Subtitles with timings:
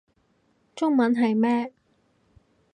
[0.75, 1.71] 中文係咩